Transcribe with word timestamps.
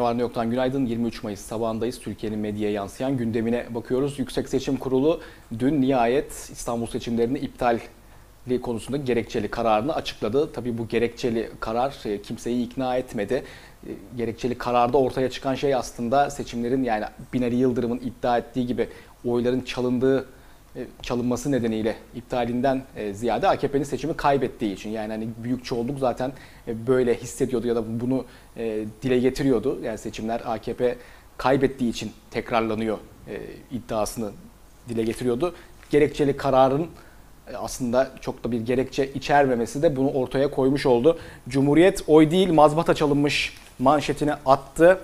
Ne 0.00 0.04
var 0.04 0.18
ne 0.18 0.22
yoktan 0.22 0.50
günaydın. 0.50 0.86
23 0.86 1.22
Mayıs 1.22 1.40
sabahındayız. 1.40 2.00
Türkiye'nin 2.00 2.38
medyaya 2.38 2.72
yansıyan 2.72 3.16
gündemine 3.16 3.66
bakıyoruz. 3.70 4.18
Yüksek 4.18 4.48
Seçim 4.48 4.76
Kurulu 4.76 5.20
dün 5.58 5.80
nihayet 5.80 6.32
İstanbul 6.32 6.86
seçimlerini 6.86 7.38
iptal 7.38 7.78
konusunda 8.62 8.96
gerekçeli 8.96 9.48
kararını 9.48 9.94
açıkladı. 9.94 10.52
Tabii 10.52 10.78
bu 10.78 10.88
gerekçeli 10.88 11.50
karar 11.60 11.96
e, 12.04 12.22
kimseyi 12.22 12.66
ikna 12.66 12.96
etmedi. 12.96 13.44
E, 13.86 13.90
gerekçeli 14.16 14.58
kararda 14.58 14.98
ortaya 14.98 15.30
çıkan 15.30 15.54
şey 15.54 15.74
aslında 15.74 16.30
seçimlerin 16.30 16.82
yani 16.84 17.04
Binali 17.32 17.56
Yıldırım'ın 17.56 17.98
iddia 17.98 18.38
ettiği 18.38 18.66
gibi 18.66 18.88
oyların 19.24 19.60
çalındığı 19.60 20.26
çalınması 21.02 21.52
nedeniyle 21.52 21.96
iptalinden 22.14 22.82
ziyade 23.12 23.48
AKP'nin 23.48 23.84
seçimi 23.84 24.14
kaybettiği 24.14 24.74
için 24.74 24.90
yani 24.90 25.12
hani 25.12 25.28
büyük 25.44 25.64
çoğunluk 25.64 25.98
zaten 25.98 26.32
böyle 26.66 27.14
hissediyordu 27.14 27.66
ya 27.66 27.76
da 27.76 28.00
bunu 28.00 28.24
dile 29.02 29.18
getiriyordu. 29.18 29.78
Yani 29.82 29.98
seçimler 29.98 30.42
AKP 30.44 30.96
kaybettiği 31.36 31.90
için 31.90 32.12
tekrarlanıyor 32.30 32.98
iddiasını 33.70 34.30
dile 34.88 35.02
getiriyordu. 35.02 35.54
Gerekçeli 35.90 36.36
kararın 36.36 36.86
aslında 37.54 38.10
çok 38.20 38.44
da 38.44 38.52
bir 38.52 38.60
gerekçe 38.60 39.12
içermemesi 39.12 39.82
de 39.82 39.96
bunu 39.96 40.10
ortaya 40.10 40.50
koymuş 40.50 40.86
oldu. 40.86 41.18
Cumhuriyet 41.48 42.02
oy 42.06 42.30
değil 42.30 42.52
mazbata 42.52 42.94
çalınmış 42.94 43.56
manşetini 43.78 44.34
attı. 44.34 45.00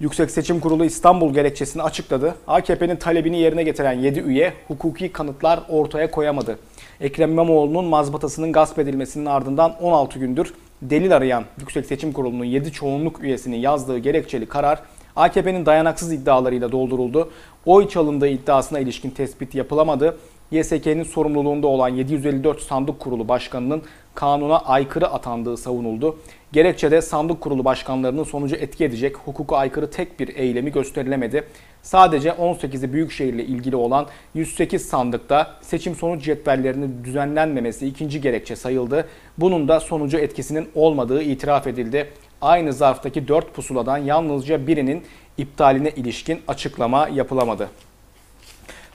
Yüksek 0.00 0.30
Seçim 0.30 0.60
Kurulu 0.60 0.84
İstanbul 0.84 1.34
gerekçesini 1.34 1.82
açıkladı. 1.82 2.34
AKP'nin 2.46 2.96
talebini 2.96 3.38
yerine 3.38 3.62
getiren 3.62 3.92
7 3.92 4.20
üye 4.20 4.52
hukuki 4.68 5.12
kanıtlar 5.12 5.60
ortaya 5.68 6.10
koyamadı. 6.10 6.58
Ekrem 7.00 7.30
İmamoğlu'nun 7.30 7.84
mazbatasının 7.84 8.52
gasp 8.52 8.78
edilmesinin 8.78 9.26
ardından 9.26 9.76
16 9.80 10.18
gündür 10.18 10.54
delil 10.82 11.16
arayan 11.16 11.44
Yüksek 11.58 11.86
Seçim 11.86 12.12
Kurulu'nun 12.12 12.44
7 12.44 12.72
çoğunluk 12.72 13.22
üyesinin 13.22 13.56
yazdığı 13.56 13.98
gerekçeli 13.98 14.46
karar 14.46 14.82
AKP'nin 15.16 15.66
dayanaksız 15.66 16.12
iddialarıyla 16.12 16.72
dolduruldu. 16.72 17.30
Oy 17.66 17.88
çalındığı 17.88 18.28
iddiasına 18.28 18.78
ilişkin 18.78 19.10
tespit 19.10 19.54
yapılamadı. 19.54 20.16
YSK'nin 20.50 21.02
sorumluluğunda 21.02 21.66
olan 21.66 21.88
754 21.88 22.60
Sandık 22.60 23.00
Kurulu 23.00 23.28
Başkanı'nın 23.28 23.82
kanuna 24.14 24.58
aykırı 24.58 25.08
atandığı 25.08 25.56
savunuldu. 25.56 26.18
Gerekçede 26.52 27.02
sandık 27.02 27.40
kurulu 27.40 27.64
başkanlarının 27.64 28.24
sonucu 28.24 28.56
etki 28.56 28.84
edecek 28.84 29.16
hukuka 29.16 29.56
aykırı 29.56 29.90
tek 29.90 30.20
bir 30.20 30.36
eylemi 30.36 30.72
gösterilemedi. 30.72 31.44
Sadece 31.82 32.28
18'i 32.28 32.92
büyükşehirle 32.92 33.44
ilgili 33.44 33.76
olan 33.76 34.06
108 34.34 34.86
sandıkta 34.86 35.54
seçim 35.60 35.94
sonuç 35.94 36.24
cetvellerinin 36.24 37.04
düzenlenmemesi 37.04 37.86
ikinci 37.86 38.20
gerekçe 38.20 38.56
sayıldı. 38.56 39.08
Bunun 39.38 39.68
da 39.68 39.80
sonucu 39.80 40.18
etkisinin 40.18 40.68
olmadığı 40.74 41.22
itiraf 41.22 41.66
edildi. 41.66 42.10
Aynı 42.42 42.72
zarftaki 42.72 43.28
4 43.28 43.54
pusuladan 43.54 43.98
yalnızca 43.98 44.66
birinin 44.66 45.02
iptaline 45.38 45.90
ilişkin 45.90 46.40
açıklama 46.48 47.08
yapılamadı. 47.08 47.68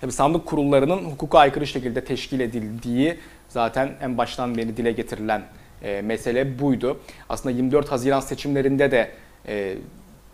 Tabi 0.02 0.12
sandık 0.12 0.46
kurullarının 0.46 0.98
hukuka 0.98 1.40
aykırı 1.40 1.68
şekilde 1.68 2.04
teşkil 2.04 2.40
edildiği 2.40 3.18
zaten 3.50 3.92
en 4.02 4.18
baştan 4.18 4.58
beri 4.58 4.78
dile 4.78 4.92
getirilen 4.92 5.42
e, 5.84 6.02
mesele 6.02 6.60
buydu. 6.60 7.00
Aslında 7.30 7.56
24 7.56 7.92
Haziran 7.92 8.20
seçimlerinde 8.20 8.92
de 8.92 9.12
e, 9.48 9.76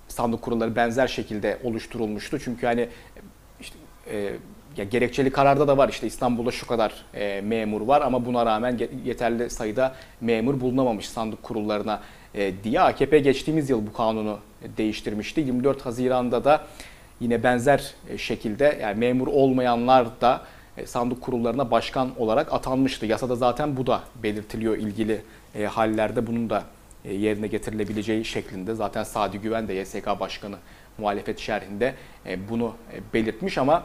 sandık 0.08 0.42
kurulları 0.42 0.76
benzer 0.76 1.08
şekilde 1.08 1.58
oluşturulmuştu. 1.64 2.40
Çünkü 2.40 2.66
hani 2.66 2.90
işte, 3.60 3.78
e, 4.12 4.34
ya 4.78 4.84
gerekçeli 4.84 5.32
kararda 5.32 5.68
da 5.68 5.78
var 5.78 5.90
işte 5.90 6.08
İstanbul'da 6.08 6.52
şu 6.52 6.68
kadar 6.68 7.06
e, 7.14 7.42
memur 7.42 7.82
var 7.82 8.02
ama 8.02 8.26
buna 8.26 8.46
rağmen 8.46 8.80
yeterli 9.06 9.50
sayıda 9.50 9.96
memur 10.22 10.62
bulunamamış 10.62 11.10
sandık 11.10 11.44
kurullarına 11.44 12.02
e, 12.36 12.64
diye 12.64 12.82
AKP 12.82 13.20
geçtiğimiz 13.20 13.70
yıl 13.70 13.88
bu 13.88 13.94
kanunu 13.94 14.40
değiştirmişti. 14.78 15.42
24 15.42 15.86
Haziran'da 15.86 16.44
da 16.44 16.68
yine 17.22 17.44
benzer 17.44 17.94
e, 18.10 18.18
şekilde 18.18 18.80
yani 18.82 19.00
memur 19.00 19.28
olmayanlar 19.28 20.22
da 20.22 20.42
e, 20.78 20.86
sandık 20.86 21.22
kurullarına 21.22 21.72
başkan 21.72 22.20
olarak 22.20 22.54
atanmıştı. 22.54 23.06
Yasada 23.06 23.36
zaten 23.36 23.78
bu 23.78 23.88
da 23.88 24.02
belirtiliyor 24.24 24.78
ilgili 24.78 25.22
e, 25.56 25.66
hallerde 25.66 26.28
bunun 26.28 26.50
da 26.50 26.64
yerine 27.06 27.48
getirilebileceği 27.48 28.26
şeklinde. 28.26 28.76
Zaten 28.76 29.04
Sadi 29.04 29.38
Güven 29.38 29.68
de 29.68 29.74
YSK 29.74 30.20
Başkanı 30.20 30.56
muhalefet 30.98 31.40
şerhinde 31.40 31.94
bunu 32.50 32.76
belirtmiş 33.14 33.58
ama 33.58 33.84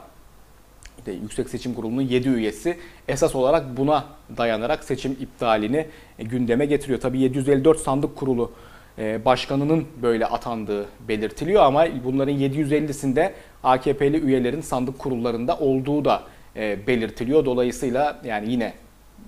işte 0.98 1.12
Yüksek 1.12 1.48
Seçim 1.48 1.74
Kurulu'nun 1.74 2.02
7 2.02 2.28
üyesi 2.28 2.78
esas 3.08 3.34
olarak 3.34 3.76
buna 3.76 4.04
dayanarak 4.36 4.84
seçim 4.84 5.12
iptalini 5.12 5.86
gündeme 6.18 6.66
getiriyor. 6.66 7.00
Tabii 7.00 7.20
754 7.20 7.80
sandık 7.80 8.16
kurulu 8.16 8.52
başkanının 8.98 9.84
böyle 10.02 10.26
atandığı 10.26 10.86
belirtiliyor 11.08 11.62
ama 11.62 11.86
bunların 12.04 12.34
750'sinde 12.34 13.32
AKP'li 13.64 14.16
üyelerin 14.20 14.60
sandık 14.60 14.98
kurullarında 14.98 15.58
olduğu 15.58 16.04
da 16.04 16.22
e, 16.56 16.86
belirtiliyor. 16.86 17.44
Dolayısıyla 17.44 18.20
yani 18.24 18.52
yine 18.52 18.72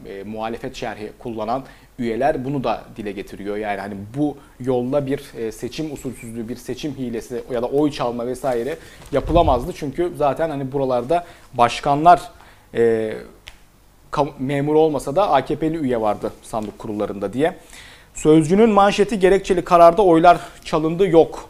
e, 0.06 0.22
muhalefet 0.22 0.76
şerhi 0.76 1.12
kullanan 1.18 1.64
üyeler 1.98 2.44
bunu 2.44 2.64
da 2.64 2.84
dile 2.96 3.12
getiriyor. 3.12 3.56
Yani 3.56 3.80
hani 3.80 3.94
bu 4.16 4.36
yolla 4.60 5.06
bir 5.06 5.50
seçim 5.52 5.92
usulsüzlüğü, 5.92 6.48
bir 6.48 6.56
seçim 6.56 6.94
hilesi 6.94 7.42
ya 7.52 7.62
da 7.62 7.66
oy 7.66 7.90
çalma 7.90 8.26
vesaire 8.26 8.76
yapılamazdı. 9.12 9.72
Çünkü 9.74 10.12
zaten 10.16 10.50
hani 10.50 10.72
buralarda 10.72 11.24
başkanlar 11.54 12.22
e, 12.74 13.14
memur 14.38 14.74
olmasa 14.74 15.16
da 15.16 15.30
AKP'li 15.30 15.76
üye 15.76 16.00
vardı 16.00 16.32
sandık 16.42 16.78
kurullarında 16.78 17.32
diye. 17.32 17.56
Sözcünün 18.22 18.70
manşeti 18.70 19.18
gerekçeli 19.18 19.64
kararda 19.64 20.02
oylar 20.02 20.38
çalındı 20.64 21.08
yok. 21.08 21.48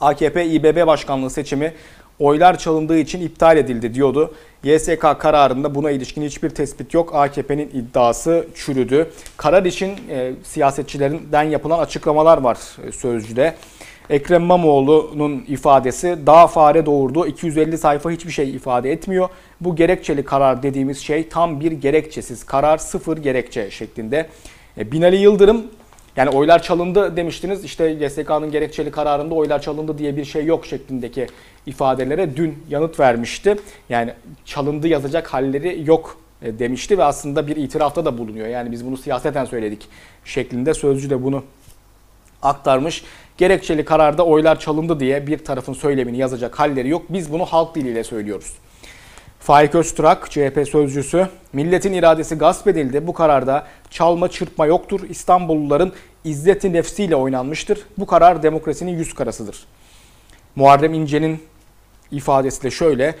AKP 0.00 0.46
İBB 0.46 0.86
başkanlığı 0.86 1.30
seçimi 1.30 1.74
oylar 2.18 2.58
çalındığı 2.58 2.98
için 2.98 3.20
iptal 3.20 3.56
edildi 3.56 3.94
diyordu. 3.94 4.34
YSK 4.64 5.00
kararında 5.18 5.74
buna 5.74 5.90
ilişkin 5.90 6.22
hiçbir 6.22 6.50
tespit 6.50 6.94
yok. 6.94 7.14
AKP'nin 7.14 7.70
iddiası 7.74 8.46
çürüdü. 8.54 9.10
Karar 9.36 9.64
için 9.64 9.94
e, 10.10 10.32
siyasetçilerinden 10.42 11.42
yapılan 11.42 11.78
açıklamalar 11.78 12.38
var 12.38 12.58
e, 12.86 12.92
sözcüde. 12.92 13.54
Ekrem 14.10 14.42
İmamoğlu'nun 14.42 15.44
ifadesi 15.48 16.18
daha 16.26 16.46
fare 16.46 16.86
doğurdu. 16.86 17.26
250 17.26 17.78
sayfa 17.78 18.10
hiçbir 18.10 18.32
şey 18.32 18.50
ifade 18.50 18.92
etmiyor. 18.92 19.28
Bu 19.60 19.76
gerekçeli 19.76 20.24
karar 20.24 20.62
dediğimiz 20.62 20.98
şey 20.98 21.28
tam 21.28 21.60
bir 21.60 21.72
gerekçesiz 21.72 22.44
karar, 22.44 22.78
sıfır 22.78 23.16
gerekçe 23.16 23.70
şeklinde. 23.70 24.28
E, 24.78 24.92
Binali 24.92 25.16
Yıldırım 25.16 25.66
yani 26.16 26.30
oylar 26.30 26.62
çalındı 26.62 27.16
demiştiniz. 27.16 27.64
İşte 27.64 27.88
YSK'nın 27.88 28.50
gerekçeli 28.50 28.90
kararında 28.90 29.34
oylar 29.34 29.62
çalındı 29.62 29.98
diye 29.98 30.16
bir 30.16 30.24
şey 30.24 30.44
yok 30.44 30.66
şeklindeki 30.66 31.26
ifadelere 31.66 32.36
dün 32.36 32.58
yanıt 32.70 33.00
vermişti. 33.00 33.56
Yani 33.88 34.12
çalındı 34.44 34.88
yazacak 34.88 35.34
halleri 35.34 35.82
yok 35.84 36.18
e, 36.42 36.58
demişti 36.58 36.98
ve 36.98 37.04
aslında 37.04 37.46
bir 37.46 37.56
itirafta 37.56 38.04
da 38.04 38.18
bulunuyor. 38.18 38.48
Yani 38.48 38.72
biz 38.72 38.86
bunu 38.86 38.96
siyaseten 38.96 39.44
söyledik 39.44 39.88
şeklinde 40.24 40.74
sözcü 40.74 41.10
de 41.10 41.22
bunu 41.22 41.44
aktarmış. 42.42 43.04
Gerekçeli 43.38 43.84
kararda 43.84 44.26
oylar 44.26 44.60
çalındı 44.60 45.00
diye 45.00 45.26
bir 45.26 45.38
tarafın 45.38 45.72
söylemini 45.72 46.18
yazacak 46.18 46.58
halleri 46.60 46.88
yok. 46.88 47.02
Biz 47.08 47.32
bunu 47.32 47.44
halk 47.44 47.74
diliyle 47.74 48.04
söylüyoruz. 48.04 48.52
Faik 49.42 49.74
Öztürk, 49.74 50.30
CHP 50.30 50.68
sözcüsü, 50.68 51.28
milletin 51.52 51.92
iradesi 51.92 52.34
gasp 52.34 52.68
edildi. 52.68 53.06
Bu 53.06 53.12
kararda 53.12 53.66
çalma 53.90 54.28
çırpma 54.28 54.66
yoktur. 54.66 55.00
İstanbulluların 55.08 55.92
izzeti 56.24 56.72
nefsiyle 56.72 57.16
oynanmıştır. 57.16 57.86
Bu 57.98 58.06
karar 58.06 58.42
demokrasinin 58.42 58.92
yüz 58.92 59.14
karasıdır. 59.14 59.66
Muharrem 60.56 60.94
İnce'nin 60.94 61.42
ifadesi 62.10 62.62
de 62.62 62.70
şöyle. 62.70 63.14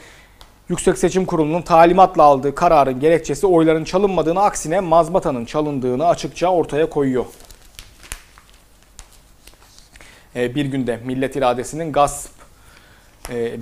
Yüksek 0.68 0.98
Seçim 0.98 1.24
Kurulu'nun 1.24 1.62
talimatla 1.62 2.22
aldığı 2.22 2.54
kararın 2.54 3.00
gerekçesi 3.00 3.46
oyların 3.46 3.84
çalınmadığını 3.84 4.42
aksine 4.42 4.80
mazbatanın 4.80 5.44
çalındığını 5.44 6.06
açıkça 6.06 6.48
ortaya 6.48 6.90
koyuyor. 6.90 7.24
Ee, 10.36 10.54
bir 10.54 10.64
günde 10.64 11.00
millet 11.04 11.36
iradesinin 11.36 11.92
gasp 11.92 12.30
e, 12.30 12.41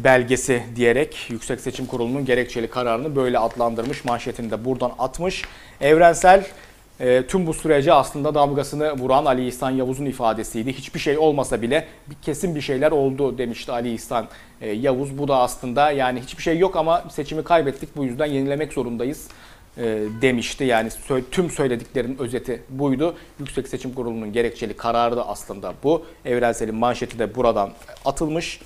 belgesi 0.04 0.62
diyerek 0.76 1.26
Yüksek 1.30 1.60
Seçim 1.60 1.86
Kurulu'nun 1.86 2.24
gerekçeli 2.24 2.70
kararını 2.70 3.16
böyle 3.16 3.38
adlandırmış. 3.38 4.04
Manşetini 4.04 4.50
de 4.50 4.64
buradan 4.64 4.92
atmış. 4.98 5.44
Evrensel 5.80 6.44
e, 7.00 7.26
tüm 7.26 7.46
bu 7.46 7.54
sürece 7.54 7.92
aslında 7.92 8.34
damgasını 8.34 8.92
vuran 8.92 9.24
Ali 9.24 9.48
İhsan 9.48 9.70
Yavuz'un 9.70 10.06
ifadesiydi. 10.06 10.72
Hiçbir 10.72 11.00
şey 11.00 11.18
olmasa 11.18 11.62
bile 11.62 11.86
kesin 12.22 12.54
bir 12.54 12.60
şeyler 12.60 12.90
oldu 12.90 13.38
demişti 13.38 13.72
Ali 13.72 13.94
İhsan 13.94 14.28
e, 14.60 14.70
Yavuz. 14.70 15.18
Bu 15.18 15.28
da 15.28 15.36
aslında 15.36 15.90
yani 15.90 16.20
hiçbir 16.20 16.42
şey 16.42 16.58
yok 16.58 16.76
ama 16.76 17.04
seçimi 17.10 17.44
kaybettik 17.44 17.96
bu 17.96 18.04
yüzden 18.04 18.26
yenilemek 18.26 18.72
zorundayız 18.72 19.28
demişti. 20.22 20.64
Yani 20.64 20.90
tüm 21.30 21.50
söylediklerin 21.50 22.16
özeti 22.18 22.62
buydu. 22.68 23.14
Yüksek 23.38 23.68
Seçim 23.68 23.94
Kurulu'nun 23.94 24.32
gerekçeli 24.32 24.74
kararı 24.74 25.16
da 25.16 25.28
aslında 25.28 25.74
bu. 25.82 26.04
Evrensel'in 26.24 26.74
manşeti 26.74 27.18
de 27.18 27.34
buradan 27.34 27.70
atılmış. 28.04 28.60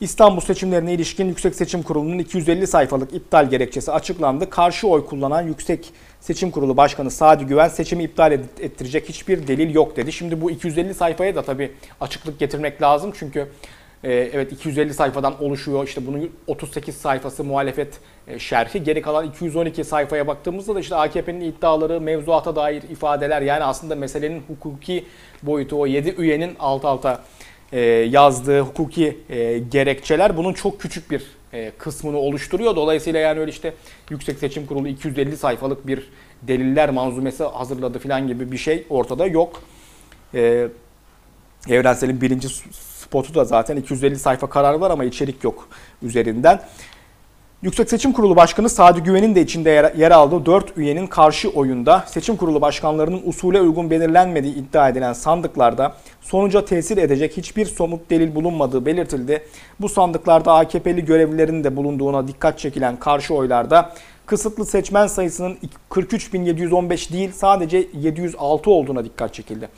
İstanbul 0.00 0.40
seçimlerine 0.40 0.94
ilişkin 0.94 1.28
Yüksek 1.28 1.54
Seçim 1.54 1.82
Kurulu'nun 1.82 2.18
250 2.18 2.66
sayfalık 2.66 3.14
iptal 3.14 3.50
gerekçesi 3.50 3.92
açıklandı. 3.92 4.50
Karşı 4.50 4.88
oy 4.88 5.06
kullanan 5.06 5.42
Yüksek 5.42 5.92
Seçim 6.20 6.50
Kurulu 6.50 6.76
Başkanı 6.76 7.10
Sadi 7.10 7.44
Güven 7.44 7.68
seçimi 7.68 8.04
iptal 8.04 8.32
ettirecek 8.32 9.08
hiçbir 9.08 9.46
delil 9.46 9.74
yok 9.74 9.96
dedi. 9.96 10.12
Şimdi 10.12 10.40
bu 10.40 10.50
250 10.50 10.94
sayfaya 10.94 11.34
da 11.34 11.42
tabii 11.42 11.72
açıklık 12.00 12.38
getirmek 12.38 12.82
lazım. 12.82 13.12
Çünkü 13.18 13.48
e, 14.04 14.12
evet 14.12 14.52
250 14.52 14.94
sayfadan 14.94 15.44
oluşuyor. 15.44 15.86
İşte 15.86 16.06
bunun 16.06 16.30
38 16.46 16.96
sayfası 16.96 17.44
muhalefet 17.44 18.00
e, 18.28 18.38
şerhi. 18.38 18.82
Geri 18.82 19.02
kalan 19.02 19.26
212 19.26 19.84
sayfaya 19.84 20.26
baktığımızda 20.26 20.74
da 20.74 20.80
işte 20.80 20.96
AKP'nin 20.96 21.40
iddiaları, 21.40 22.00
mevzuata 22.00 22.56
dair 22.56 22.82
ifadeler 22.82 23.42
yani 23.42 23.64
aslında 23.64 23.94
meselenin 23.94 24.42
hukuki 24.48 25.04
boyutu 25.42 25.76
o 25.80 25.86
7 25.86 26.14
üyenin 26.18 26.56
alt 26.58 26.84
alta 26.84 27.22
yazdığı 27.78 28.60
hukuki 28.60 29.18
e, 29.30 29.58
gerekçeler 29.58 30.36
bunun 30.36 30.52
çok 30.52 30.80
küçük 30.80 31.10
bir 31.10 31.22
e, 31.52 31.70
kısmını 31.78 32.16
oluşturuyor. 32.16 32.76
Dolayısıyla 32.76 33.20
yani 33.20 33.40
öyle 33.40 33.50
işte 33.50 33.74
Yüksek 34.10 34.38
Seçim 34.38 34.66
Kurulu 34.66 34.88
250 34.88 35.36
sayfalık 35.36 35.86
bir 35.86 36.10
deliller 36.42 36.90
manzumesi 36.90 37.44
hazırladı 37.44 37.98
falan 37.98 38.26
gibi 38.26 38.52
bir 38.52 38.58
şey 38.58 38.86
ortada 38.90 39.26
yok. 39.26 39.62
Evrensel'in 41.68 42.20
birinci 42.20 42.48
spotu 42.72 43.34
da 43.34 43.44
zaten 43.44 43.76
250 43.76 44.18
sayfa 44.18 44.48
karar 44.48 44.74
var 44.74 44.90
ama 44.90 45.04
içerik 45.04 45.44
yok 45.44 45.68
üzerinden. 46.02 46.62
Yüksek 47.62 47.90
Seçim 47.90 48.12
Kurulu 48.12 48.36
Başkanı 48.36 48.68
Sadi 48.68 49.00
Güven'in 49.00 49.34
de 49.34 49.40
içinde 49.40 49.92
yer 49.96 50.10
aldığı 50.10 50.46
4 50.46 50.78
üyenin 50.78 51.06
karşı 51.06 51.48
oyunda 51.48 52.04
seçim 52.06 52.36
kurulu 52.36 52.60
başkanlarının 52.60 53.22
usule 53.24 53.60
uygun 53.60 53.90
belirlenmediği 53.90 54.54
iddia 54.54 54.88
edilen 54.88 55.12
sandıklarda 55.12 55.96
sonuca 56.20 56.64
tesir 56.64 56.96
edecek 56.96 57.36
hiçbir 57.36 57.66
somut 57.66 58.10
delil 58.10 58.34
bulunmadığı 58.34 58.86
belirtildi. 58.86 59.42
Bu 59.80 59.88
sandıklarda 59.88 60.52
AKP'li 60.52 61.04
görevlilerin 61.04 61.64
de 61.64 61.76
bulunduğuna 61.76 62.28
dikkat 62.28 62.58
çekilen 62.58 62.96
karşı 62.96 63.34
oylarda 63.34 63.92
kısıtlı 64.26 64.66
seçmen 64.66 65.06
sayısının 65.06 65.58
43.715 65.90 67.12
değil 67.12 67.30
sadece 67.32 67.88
706 67.94 68.70
olduğuna 68.70 69.04
dikkat 69.04 69.34
çekildi. 69.34 69.68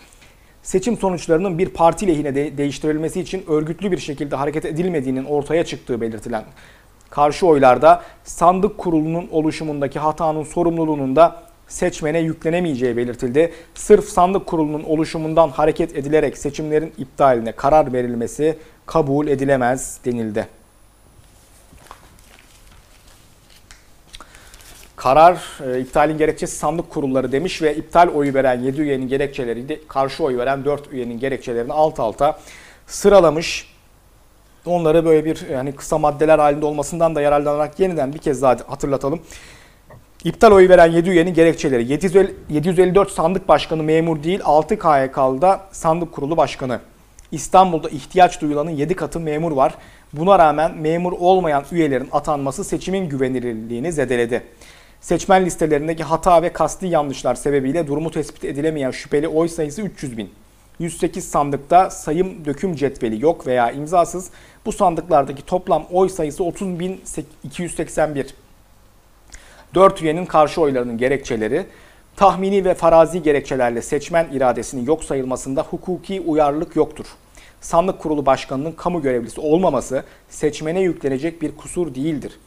Seçim 0.63 0.99
sonuçlarının 0.99 1.59
bir 1.59 1.69
parti 1.69 2.07
lehine 2.07 2.35
de 2.35 2.59
değiştirilmesi 2.59 3.21
için 3.21 3.45
örgütlü 3.49 3.93
bir 3.93 3.99
şekilde 3.99 4.37
hareket 4.37 4.65
edilmediğinin 4.65 5.25
ortaya 5.25 5.65
çıktığı 5.65 6.01
belirtilen 6.01 6.45
karşı 7.13 7.47
oylarda 7.47 8.03
sandık 8.25 8.79
kurulunun 8.79 9.29
oluşumundaki 9.31 9.99
hatanın 9.99 10.45
sorumluluğunun 10.45 11.17
da 11.17 11.43
seçmene 11.69 12.19
yüklenemeyeceği 12.19 12.97
belirtildi. 12.97 13.53
Sırf 13.75 14.05
sandık 14.05 14.47
kurulunun 14.47 14.83
oluşumundan 14.83 15.49
hareket 15.49 15.97
edilerek 15.97 16.39
seçimlerin 16.39 16.93
iptaline 16.99 17.53
karar 17.53 17.93
verilmesi 17.93 18.59
kabul 18.87 19.27
edilemez 19.27 19.99
denildi. 20.05 20.49
Karar 24.97 25.61
e, 25.67 25.81
iptalin 25.81 26.19
gerekçesi 26.19 26.57
sandık 26.57 26.91
kurulları 26.91 27.33
demiş 27.33 27.63
ve 27.63 27.77
iptal 27.77 28.09
oyu 28.09 28.35
veren 28.35 28.61
7 28.61 28.81
üyenin 28.81 29.09
gerekçeleri 29.09 29.81
karşı 29.89 30.25
oy 30.25 30.37
veren 30.39 30.65
4 30.65 30.93
üyenin 30.93 31.19
gerekçelerini 31.19 31.73
alt 31.73 32.01
alta 32.01 32.39
sıralamış. 32.87 33.72
Onları 34.67 35.05
böyle 35.05 35.25
bir 35.25 35.49
yani 35.49 35.73
kısa 35.73 35.99
maddeler 35.99 36.39
halinde 36.39 36.67
olmasından 36.67 37.15
da 37.15 37.21
yararlanarak 37.21 37.81
yeniden 37.81 38.13
bir 38.13 38.19
kez 38.19 38.43
daha 38.43 38.57
hatırlatalım. 38.67 39.21
İptal 40.25 40.53
oyu 40.53 40.69
veren 40.69 40.93
7 40.93 41.11
üyenin 41.11 41.35
gerekçeleri 41.35 41.93
754 42.51 43.11
sandık 43.11 43.49
başkanı 43.49 43.83
memur 43.83 44.23
değil 44.23 44.41
6 44.45 44.79
KYK'da 44.79 45.61
sandık 45.73 46.13
kurulu 46.13 46.37
başkanı. 46.37 46.81
İstanbul'da 47.33 47.89
ihtiyaç 47.89 48.41
duyulanın 48.41 48.71
7 48.71 48.95
katı 48.95 49.21
memur 49.21 49.53
var. 49.53 49.75
Buna 50.13 50.39
rağmen 50.39 50.79
memur 50.79 51.13
olmayan 51.13 51.65
üyelerin 51.73 52.09
atanması 52.13 52.65
seçimin 52.65 53.09
güvenilirliğini 53.09 53.93
zedeledi. 53.93 54.43
Seçmen 55.01 55.47
listelerindeki 55.47 56.05
hata 56.05 56.43
ve 56.43 56.53
kasti 56.53 56.87
yanlışlar 56.87 57.35
sebebiyle 57.35 57.87
durumu 57.87 58.11
tespit 58.11 58.45
edilemeyen 58.45 58.91
şüpheli 58.91 59.29
oy 59.29 59.49
sayısı 59.49 59.83
300 59.83 60.17
bin. 60.17 60.31
108 60.83 61.29
sandıkta 61.29 61.91
sayım 61.91 62.45
döküm 62.45 62.75
cetveli 62.75 63.23
yok 63.23 63.47
veya 63.47 63.71
imzasız. 63.71 64.31
Bu 64.67 64.73
sandıklardaki 64.73 65.47
toplam 65.47 65.87
oy 65.91 66.09
sayısı 66.09 66.43
30.281. 66.43 68.27
4 69.75 70.03
üyenin 70.03 70.27
karşı 70.27 70.61
oylarının 70.61 70.99
gerekçeleri, 70.99 71.67
tahmini 72.17 72.65
ve 72.65 72.75
farazi 72.75 73.23
gerekçelerle 73.23 73.83
seçmen 73.83 74.29
iradesinin 74.33 74.87
yok 74.87 75.05
sayılmasında 75.05 75.63
hukuki 75.63 76.21
uyarlılık 76.21 76.77
yoktur. 76.77 77.07
Sandık 77.61 77.99
kurulu 77.99 78.27
başkanının 78.27 78.73
kamu 78.73 79.03
görevlisi 79.03 79.41
olmaması 79.41 80.05
seçmene 80.29 80.81
yüklenecek 80.81 81.43
bir 81.43 81.57
kusur 81.57 81.95
değildir. 81.95 82.39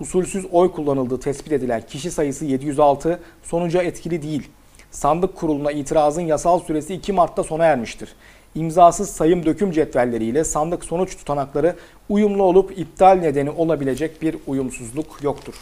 Usulsüz 0.00 0.46
oy 0.52 0.72
kullanıldığı 0.72 1.20
tespit 1.20 1.52
edilen 1.52 1.82
kişi 1.86 2.10
sayısı 2.10 2.44
706 2.44 3.20
sonuca 3.42 3.82
etkili 3.82 4.22
değil. 4.22 4.48
Sandık 4.94 5.36
kuruluna 5.36 5.72
itirazın 5.72 6.22
yasal 6.22 6.60
süresi 6.60 6.94
2 6.94 7.12
Mart'ta 7.12 7.42
sona 7.42 7.64
ermiştir. 7.64 8.08
İmzasız 8.54 9.10
sayım 9.10 9.46
döküm 9.46 9.70
cetvelleriyle 9.70 10.44
sandık 10.44 10.84
sonuç 10.84 11.16
tutanakları 11.16 11.76
uyumlu 12.08 12.42
olup 12.42 12.78
iptal 12.78 13.14
nedeni 13.14 13.50
olabilecek 13.50 14.22
bir 14.22 14.36
uyumsuzluk 14.46 15.22
yoktur. 15.22 15.54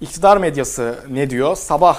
İktidar 0.00 0.36
medyası 0.36 0.98
ne 1.10 1.30
diyor? 1.30 1.56
Sabah 1.56 1.98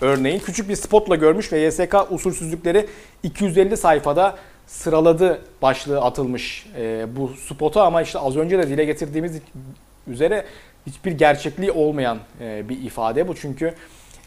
örneğin 0.00 0.38
küçük 0.38 0.68
bir 0.68 0.76
spotla 0.76 1.16
görmüş 1.16 1.52
ve 1.52 1.58
YSK 1.58 1.94
usulsüzlükleri 2.10 2.86
250 3.22 3.76
sayfada 3.76 4.36
sıraladı 4.66 5.40
başlığı 5.62 6.00
atılmış 6.00 6.66
e, 6.78 7.06
bu 7.16 7.28
spota 7.28 7.82
ama 7.82 8.02
işte 8.02 8.18
az 8.18 8.36
önce 8.36 8.58
de 8.58 8.68
dile 8.68 8.84
getirdiğimiz 8.84 9.32
üzere 10.06 10.44
hiçbir 10.86 11.12
gerçekliği 11.12 11.70
olmayan 11.70 12.18
e, 12.40 12.68
bir 12.68 12.82
ifade 12.82 13.28
bu. 13.28 13.34
Çünkü 13.34 13.74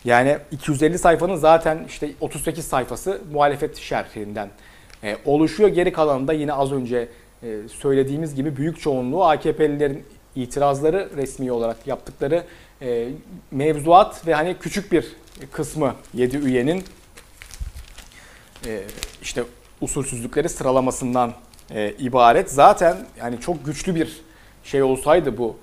yani 0.05 0.37
250 0.51 0.99
sayfanın 0.99 1.35
zaten 1.35 1.85
işte 1.87 2.09
38 2.21 2.67
sayfası 2.67 3.21
muhalefet 3.31 3.77
şerhinden 3.77 4.49
e, 5.03 5.17
oluşuyor. 5.25 5.69
Geri 5.69 5.93
kalanında 5.93 6.33
yine 6.33 6.53
az 6.53 6.71
önce 6.71 7.09
e, 7.43 7.57
söylediğimiz 7.67 8.35
gibi 8.35 8.57
büyük 8.57 8.79
çoğunluğu 8.79 9.25
AKP'lilerin 9.25 10.05
itirazları 10.35 11.09
resmi 11.17 11.51
olarak 11.51 11.87
yaptıkları 11.87 12.43
e, 12.81 13.07
mevzuat 13.51 14.27
ve 14.27 14.33
hani 14.33 14.55
küçük 14.59 14.91
bir 14.91 15.15
kısmı 15.51 15.95
7 16.13 16.37
üyenin 16.37 16.83
e, 18.65 18.81
işte 19.21 19.43
usulsüzlükleri 19.81 20.49
sıralamasından 20.49 21.33
e, 21.71 21.93
ibaret. 21.99 22.51
Zaten 22.51 22.97
yani 23.19 23.39
çok 23.39 23.65
güçlü 23.65 23.95
bir 23.95 24.21
şey 24.63 24.83
olsaydı 24.83 25.37
bu 25.37 25.57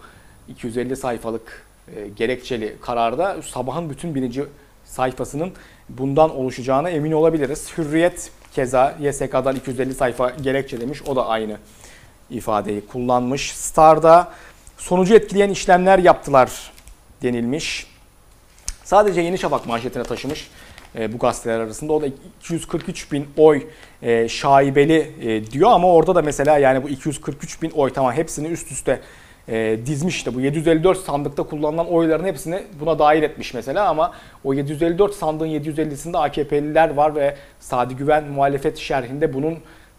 250 0.48 0.96
sayfalık 0.96 1.66
e, 1.94 2.08
gerekçeli 2.08 2.76
kararda 2.80 3.42
sabahın 3.42 3.90
bütün 3.90 4.14
birinci 4.14 4.44
sayfasının 4.84 5.52
bundan 5.88 6.36
oluşacağına 6.36 6.90
emin 6.90 7.12
olabiliriz. 7.12 7.78
Hürriyet 7.78 8.30
keza 8.52 8.96
YSK'dan 9.00 9.56
250 9.56 9.94
sayfa 9.94 10.30
gerekçe 10.30 10.80
demiş. 10.80 11.02
O 11.02 11.16
da 11.16 11.26
aynı 11.26 11.56
ifadeyi 12.30 12.86
kullanmış. 12.86 13.50
Star'da 13.50 14.32
sonucu 14.78 15.14
etkileyen 15.14 15.50
işlemler 15.50 15.98
yaptılar 15.98 16.72
denilmiş. 17.22 17.86
Sadece 18.84 19.20
Yeni 19.20 19.38
Şafak 19.38 19.66
manşetine 19.66 20.02
taşımış 20.02 20.50
e, 20.98 21.12
bu 21.12 21.18
gazeteler 21.18 21.60
arasında. 21.60 21.92
O 21.92 22.02
da 22.02 22.06
243 22.40 23.12
bin 23.12 23.28
oy 23.36 23.66
e, 24.02 24.28
şaibeli 24.28 25.12
e, 25.20 25.46
diyor 25.46 25.70
ama 25.70 25.92
orada 25.92 26.14
da 26.14 26.22
mesela 26.22 26.58
yani 26.58 26.82
bu 26.82 26.88
243 26.88 27.62
bin 27.62 27.70
oy 27.70 27.92
tamam 27.92 28.12
hepsini 28.12 28.48
üst 28.48 28.72
üste 28.72 29.00
e, 29.48 29.78
dizmiş 29.86 30.16
işte 30.16 30.34
bu 30.34 30.40
754 30.40 30.98
sandıkta 30.98 31.42
kullanılan 31.42 31.86
oyların 31.86 32.24
hepsini 32.24 32.62
buna 32.80 32.98
dahil 32.98 33.22
etmiş 33.22 33.54
mesela 33.54 33.88
ama 33.88 34.12
o 34.44 34.54
754 34.54 35.14
sandığın 35.14 35.46
750'sinde 35.46 36.18
AKP'liler 36.18 36.94
var 36.94 37.14
ve 37.14 37.36
Sadi 37.60 37.96
Güven 37.96 38.24
muhalefet 38.24 38.78
şerhinde 38.78 39.34
bunun 39.34 39.58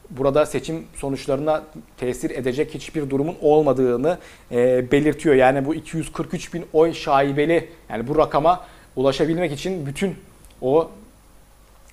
burada 0.10 0.46
seçim 0.46 0.84
sonuçlarına 0.96 1.63
tesir 1.98 2.30
edecek 2.30 2.74
hiçbir 2.74 3.10
durumun 3.10 3.36
olmadığını 3.42 4.18
e, 4.51 4.92
belirtiyor. 4.92 5.36
Yani 5.36 5.66
bu 5.66 5.75
243 5.75 6.54
bin 6.54 6.66
oy 6.74 6.94
şaibeli 6.94 7.70
yani 7.89 8.08
bu 8.08 8.18
rakama 8.18 8.66
ulaşabilmek 8.96 9.51
için 9.51 9.86
bütün 9.86 10.16
o 10.62 10.89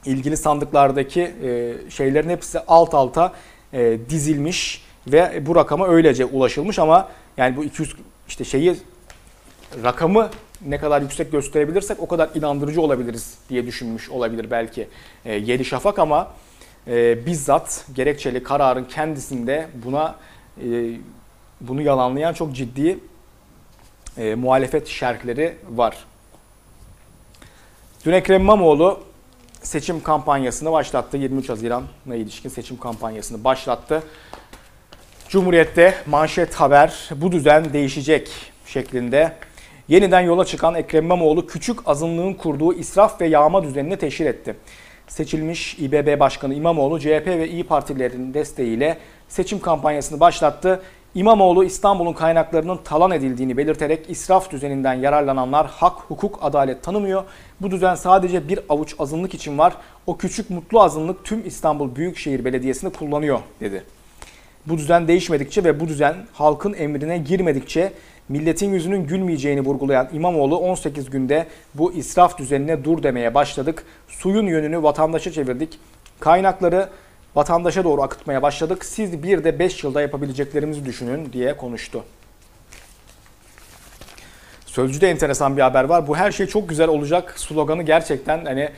ilgili 0.05 0.37
sandıklardaki 0.37 1.21
e, 1.23 1.75
şeylerin 1.91 2.29
hepsi 2.29 2.61
alt 2.61 2.95
alta 2.95 3.33
e, 3.73 3.99
dizilmiş 4.11 4.85
ve 5.07 5.47
bu 5.47 5.57
rakama 5.57 5.89
öylece 5.89 6.25
ulaşılmış 6.25 6.79
ama 6.79 7.09
yani 7.37 7.57
bu 7.57 7.65
200 7.65 7.95
işte 8.29 8.45
şeyi 8.45 8.77
rakamı 9.85 10.31
ne 10.67 10.79
kadar 10.79 11.03
yüksek 11.03 11.33
gösterebilirsek 11.33 12.01
o 12.01 12.09
kadar 12.09 12.31
inandırıcı 12.35 12.81
olabiliriz 12.81 13.35
diye 13.49 13.67
düşünmüş 13.67 14.11
olabilir 14.11 14.51
belki 14.51 14.89
e, 15.25 15.35
Yedi 15.35 15.65
Şafak 15.65 15.99
ama 15.99 16.31
e, 16.87 17.27
bizzat 17.27 17.85
gerekçeli 17.95 18.43
kararın 18.43 18.85
kendisinde 18.85 19.69
buna 19.85 20.17
e, 20.65 20.91
bunu 21.61 21.83
yalanlayan 21.83 22.33
çok 22.33 22.53
ciddi 22.53 22.99
e, 24.19 24.35
muhalefet 24.35 24.87
şerhleri 24.89 25.57
var. 25.71 25.97
Dün 28.05 28.13
Ekrem 28.13 28.41
İmamoğlu 28.41 29.01
seçim 29.63 30.03
kampanyasını 30.03 30.73
başlattı. 30.73 31.17
23 31.17 31.49
Haziran'a 31.49 32.15
ilişkin 32.15 32.49
seçim 32.49 32.77
kampanyasını 32.77 33.45
başlattı. 33.45 34.03
Cumhuriyet'te 35.35 35.95
manşet 36.07 36.55
haber 36.55 37.11
bu 37.17 37.33
düzen 37.33 37.73
değişecek 37.73 38.31
şeklinde 38.67 39.33
yeniden 39.89 40.21
yola 40.21 40.45
çıkan 40.45 40.75
Ekrem 40.75 41.05
İmamoğlu 41.05 41.47
küçük 41.47 41.89
azınlığın 41.89 42.35
kurduğu 42.35 42.75
israf 42.75 43.21
ve 43.21 43.27
yağma 43.27 43.63
düzenini 43.63 43.97
teşhir 43.97 44.27
etti. 44.27 44.57
Seçilmiş 45.09 45.79
İBB 45.79 46.21
Başkanı 46.21 46.55
İmamoğlu 46.55 47.01
CHP 47.01 47.27
ve 47.27 47.49
İyi 47.49 47.65
Partilerin 47.65 48.35
desteğiyle 48.35 48.99
seçim 49.29 49.61
kampanyasını 49.61 50.21
başlattı. 50.21 50.83
İmamoğlu 51.15 51.65
İstanbul'un 51.65 52.13
kaynaklarının 52.13 52.77
talan 52.85 53.11
edildiğini 53.11 53.57
belirterek 53.57 54.11
israf 54.11 54.51
düzeninden 54.51 54.95
yararlananlar 54.95 55.67
hak, 55.67 55.97
hukuk, 56.01 56.39
adalet 56.43 56.83
tanımıyor. 56.83 57.23
Bu 57.61 57.71
düzen 57.71 57.95
sadece 57.95 58.49
bir 58.49 58.61
avuç 58.69 58.95
azınlık 58.99 59.35
için 59.35 59.59
var. 59.59 59.77
O 60.07 60.17
küçük 60.17 60.51
mutlu 60.51 60.83
azınlık 60.83 61.25
tüm 61.25 61.47
İstanbul 61.47 61.97
Büyükşehir 61.97 62.45
Belediyesi'ni 62.45 62.93
kullanıyor 62.93 63.41
dedi. 63.61 63.85
Bu 64.67 64.79
düzen 64.79 65.09
değişmedikçe 65.09 65.65
ve 65.65 65.81
bu 65.81 65.89
düzen 65.89 66.17
halkın 66.33 66.75
emrine 66.75 67.19
girmedikçe 67.19 67.93
milletin 68.29 68.73
yüzünün 68.73 69.07
gülmeyeceğini 69.07 69.61
vurgulayan 69.61 70.09
İmamoğlu 70.13 70.59
18 70.59 71.11
günde 71.11 71.47
bu 71.75 71.93
israf 71.93 72.39
düzenine 72.39 72.85
dur 72.85 73.03
demeye 73.03 73.35
başladık. 73.35 73.85
Suyun 74.09 74.47
yönünü 74.47 74.83
vatandaşa 74.83 75.33
çevirdik. 75.33 75.79
Kaynakları 76.21 76.89
vatandaşa 77.35 77.85
doğru 77.85 78.03
akıtmaya 78.03 78.43
başladık. 78.43 78.85
Siz 78.85 79.23
bir 79.23 79.45
de 79.45 79.59
5 79.59 79.85
yılda 79.85 80.01
yapabileceklerimizi 80.01 80.85
düşünün 80.85 81.33
diye 81.33 81.57
konuştu. 81.57 82.05
Sözcüde 84.67 85.11
enteresan 85.11 85.57
bir 85.57 85.63
haber 85.63 85.85
var. 85.85 86.07
Bu 86.07 86.17
her 86.17 86.33
şey 86.33 86.47
çok 86.47 86.69
güzel 86.69 86.89
olacak 86.89 87.41
sloganı 87.41 87.83
gerçekten 87.83 88.45
hani 88.45 88.71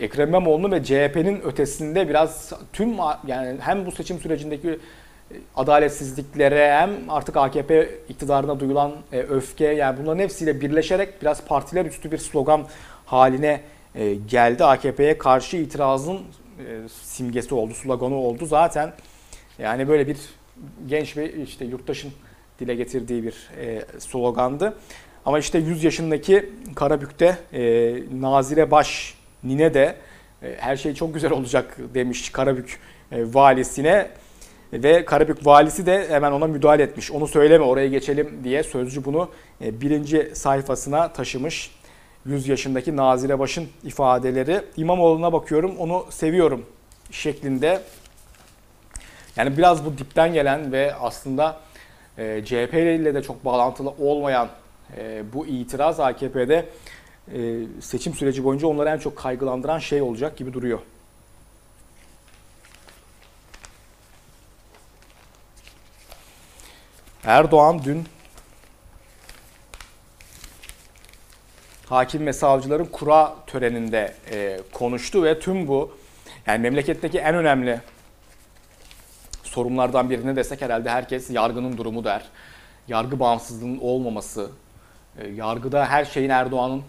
Ekrem 0.00 0.28
İmamoğlu 0.28 0.70
ve 0.70 0.84
CHP'nin 0.84 1.40
ötesinde 1.40 2.08
biraz 2.08 2.52
tüm 2.72 2.96
yani 3.26 3.56
hem 3.60 3.86
bu 3.86 3.92
seçim 3.92 4.18
sürecindeki 4.18 4.78
adaletsizliklere 5.56 6.72
hem 6.72 6.90
artık 7.08 7.36
AKP 7.36 7.90
iktidarına 8.08 8.60
duyulan 8.60 8.92
e, 9.12 9.18
öfke 9.18 9.66
yani 9.66 9.98
bunların 10.02 10.22
hepsiyle 10.22 10.60
birleşerek 10.60 11.22
biraz 11.22 11.44
partiler 11.44 11.86
üstü 11.86 12.12
bir 12.12 12.18
slogan 12.18 12.66
haline 13.06 13.60
e, 13.94 14.14
geldi. 14.14 14.64
AKP'ye 14.64 15.18
karşı 15.18 15.56
itirazın 15.56 16.16
e, 16.16 16.20
simgesi 17.02 17.54
oldu, 17.54 17.74
sloganı 17.74 18.14
oldu. 18.14 18.46
Zaten 18.46 18.92
yani 19.58 19.88
böyle 19.88 20.06
bir 20.06 20.16
genç 20.86 21.16
ve 21.16 21.32
işte 21.32 21.64
yurttaşın 21.64 22.12
dile 22.60 22.74
getirdiği 22.74 23.22
bir 23.22 23.48
slogandı. 23.98 24.74
Ama 25.26 25.38
işte 25.38 25.58
100 25.58 25.84
yaşındaki 25.84 26.52
Karabük'te 26.74 27.38
Nazire 28.20 28.70
Baş 28.70 29.14
Nine 29.44 29.74
de 29.74 29.96
her 30.58 30.76
şey 30.76 30.94
çok 30.94 31.14
güzel 31.14 31.32
olacak 31.32 31.76
demiş 31.94 32.30
Karabük 32.30 32.80
valisine. 33.12 34.08
Ve 34.72 35.04
Karabük 35.04 35.46
valisi 35.46 35.86
de 35.86 36.08
hemen 36.08 36.32
ona 36.32 36.46
müdahale 36.46 36.82
etmiş. 36.82 37.10
Onu 37.10 37.26
söyleme 37.26 37.64
oraya 37.64 37.88
geçelim 37.88 38.40
diye 38.44 38.62
sözcü 38.62 39.04
bunu 39.04 39.28
e, 39.60 39.80
birinci 39.80 40.30
sayfasına 40.34 41.12
taşımış. 41.12 41.70
100 42.26 42.48
yaşındaki 42.48 42.96
Nazire 42.96 43.38
Baş'ın 43.38 43.68
ifadeleri. 43.84 44.62
İmamoğlu'na 44.76 45.32
bakıyorum 45.32 45.76
onu 45.78 46.06
seviyorum 46.10 46.66
şeklinde. 47.10 47.80
Yani 49.36 49.56
biraz 49.56 49.84
bu 49.84 49.98
dipten 49.98 50.32
gelen 50.32 50.72
ve 50.72 50.94
aslında 50.94 51.60
e, 52.18 52.44
CHP 52.44 52.74
ile 52.74 53.14
de 53.14 53.22
çok 53.22 53.44
bağlantılı 53.44 53.90
olmayan 53.98 54.48
e, 54.96 55.22
bu 55.32 55.46
itiraz 55.46 56.00
AKP'de 56.00 56.64
seçim 57.80 58.14
süreci 58.14 58.44
boyunca 58.44 58.68
onları 58.68 58.88
en 58.88 58.98
çok 58.98 59.16
kaygılandıran 59.16 59.78
şey 59.78 60.02
olacak 60.02 60.36
gibi 60.36 60.52
duruyor. 60.52 60.78
Erdoğan 67.28 67.80
dün 67.84 68.04
hakim 71.86 72.26
ve 72.26 72.32
savcıların 72.32 72.84
kura 72.84 73.34
töreninde 73.46 74.14
e, 74.30 74.60
konuştu 74.72 75.22
ve 75.22 75.40
tüm 75.40 75.68
bu 75.68 75.92
yani 76.46 76.58
memleketteki 76.58 77.18
en 77.18 77.34
önemli 77.34 77.80
sorunlardan 79.42 80.10
birini 80.10 80.36
desek 80.36 80.62
herhalde 80.62 80.90
herkes 80.90 81.30
yargının 81.30 81.76
durumu 81.76 82.04
der. 82.04 82.22
Yargı 82.88 83.20
bağımsızlığının 83.20 83.78
olmaması, 83.78 84.50
e, 85.18 85.28
yargıda 85.28 85.86
her 85.86 86.04
şeyin 86.04 86.30
Erdoğan'ın 86.30 86.82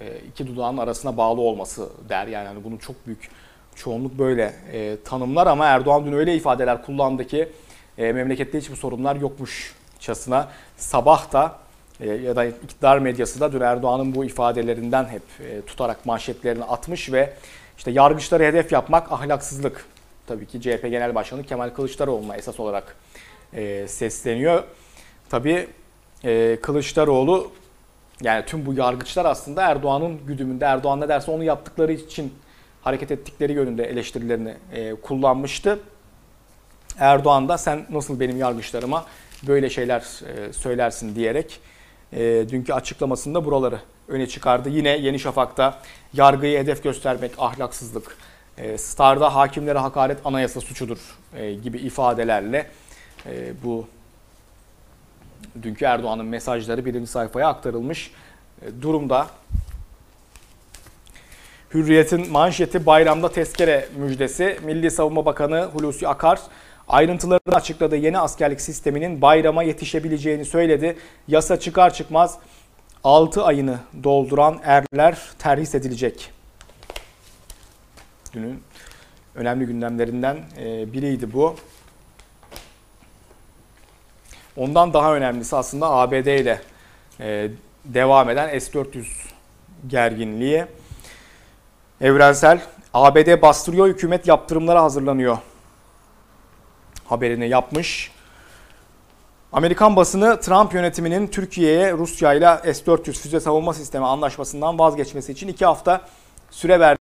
e, 0.00 0.18
iki 0.18 0.46
dudağın 0.46 0.76
arasına 0.76 1.16
bağlı 1.16 1.40
olması 1.40 1.88
der. 2.08 2.26
Yani 2.26 2.48
hani 2.48 2.64
bunu 2.64 2.78
çok 2.78 3.06
büyük 3.06 3.30
çoğunluk 3.74 4.18
böyle 4.18 4.54
e, 4.72 4.96
tanımlar 5.04 5.46
ama 5.46 5.66
Erdoğan 5.66 6.06
dün 6.06 6.12
öyle 6.12 6.34
ifadeler 6.34 6.82
kullandı 6.82 7.26
ki 7.26 7.48
e, 7.98 8.12
memlekette 8.12 8.60
hiçbir 8.60 8.76
sorunlar 8.76 9.16
yokmuşçasına 9.16 10.48
sabah 10.76 11.32
da 11.32 11.56
e, 12.00 12.08
ya 12.08 12.36
da 12.36 12.44
iktidar 12.44 12.98
medyası 12.98 13.40
da 13.40 13.52
dün 13.52 13.60
Erdoğan'ın 13.60 14.14
bu 14.14 14.24
ifadelerinden 14.24 15.04
hep 15.04 15.22
e, 15.40 15.62
tutarak 15.62 16.06
manşetlerini 16.06 16.64
atmış 16.64 17.12
ve 17.12 17.34
işte 17.78 17.90
yargıçları 17.90 18.42
hedef 18.42 18.72
yapmak 18.72 19.12
ahlaksızlık. 19.12 19.86
Tabii 20.26 20.46
ki 20.46 20.60
CHP 20.60 20.82
Genel 20.82 21.14
Başkanı 21.14 21.44
Kemal 21.44 21.70
Kılıçdaroğlu'na 21.70 22.36
esas 22.36 22.60
olarak 22.60 22.96
e, 23.52 23.88
sesleniyor. 23.88 24.62
Tabii 25.28 25.68
e, 26.24 26.58
Kılıçdaroğlu 26.62 27.50
yani 28.22 28.44
tüm 28.46 28.66
bu 28.66 28.74
yargıçlar 28.74 29.24
aslında 29.24 29.62
Erdoğan'ın 29.62 30.26
güdümünde 30.26 30.64
Erdoğan 30.64 31.00
ne 31.00 31.08
derse 31.08 31.30
onu 31.30 31.44
yaptıkları 31.44 31.92
için 31.92 32.34
hareket 32.82 33.10
ettikleri 33.10 33.52
yönünde 33.52 33.84
eleştirilerini 33.84 34.54
e, 34.72 34.94
kullanmıştı. 34.94 35.78
Erdoğan 36.98 37.48
da 37.48 37.58
sen 37.58 37.86
nasıl 37.90 38.20
benim 38.20 38.36
yargıçlarıma 38.36 39.06
böyle 39.46 39.70
şeyler 39.70 40.00
e, 40.00 40.52
söylersin 40.52 41.14
diyerek 41.14 41.60
e, 42.12 42.20
dünkü 42.50 42.72
açıklamasında 42.72 43.44
buraları 43.44 43.78
öne 44.08 44.26
çıkardı. 44.26 44.68
Yine 44.68 44.88
Yeni 44.88 45.18
Şafak'ta 45.18 45.80
yargıyı 46.14 46.58
hedef 46.58 46.82
göstermek 46.82 47.32
ahlaksızlık, 47.38 48.16
e, 48.58 48.78
Star'da 48.78 49.34
hakimlere 49.34 49.78
hakaret 49.78 50.18
anayasa 50.24 50.60
suçudur 50.60 50.98
gibi 51.62 51.78
ifadelerle 51.78 52.70
bu 53.64 53.86
dünkü 55.62 55.84
Erdoğan'ın 55.84 56.26
mesajları 56.26 56.84
birinci 56.84 57.10
sayfaya 57.10 57.48
aktarılmış 57.48 58.10
durumda. 58.82 59.26
Hürriyet'in 61.74 62.32
manşeti 62.32 62.86
bayramda 62.86 63.32
tezkere 63.32 63.88
müjdesi. 63.96 64.58
Milli 64.64 64.90
Savunma 64.90 65.24
Bakanı 65.26 65.64
Hulusi 65.72 66.08
Akar 66.08 66.40
Ayrıntılarını 66.88 67.54
açıkladığı 67.54 67.96
yeni 67.96 68.18
askerlik 68.18 68.60
sisteminin 68.60 69.22
bayrama 69.22 69.62
yetişebileceğini 69.62 70.44
söyledi. 70.44 70.96
Yasa 71.28 71.60
çıkar 71.60 71.94
çıkmaz 71.94 72.38
6 73.04 73.44
ayını 73.44 73.78
dolduran 74.04 74.60
erler 74.62 75.18
terhis 75.38 75.74
edilecek. 75.74 76.30
Günün 78.32 78.62
önemli 79.34 79.66
gündemlerinden 79.66 80.36
e, 80.58 80.92
biriydi 80.92 81.32
bu. 81.32 81.56
Ondan 84.56 84.92
daha 84.92 85.14
önemlisi 85.14 85.56
aslında 85.56 85.90
ABD 85.90 86.12
ile 86.12 86.60
e, 87.20 87.50
devam 87.84 88.30
eden 88.30 88.58
S-400 88.58 89.04
gerginliği. 89.88 90.64
Evrensel 92.00 92.60
ABD 92.94 93.42
bastırıyor 93.42 93.88
hükümet 93.88 94.28
yaptırımlara 94.28 94.82
hazırlanıyor 94.82 95.38
haberini 97.08 97.48
yapmış. 97.48 98.10
Amerikan 99.52 99.96
basını 99.96 100.40
Trump 100.40 100.74
yönetiminin 100.74 101.26
Türkiye'ye 101.26 101.92
Rusya 101.92 102.34
ile 102.34 102.74
S-400 102.74 103.12
füze 103.12 103.40
savunma 103.40 103.74
sistemi 103.74 104.06
anlaşmasından 104.06 104.78
vazgeçmesi 104.78 105.32
için 105.32 105.48
iki 105.48 105.66
hafta 105.66 106.00
süre 106.50 106.80
verdiği 106.80 106.98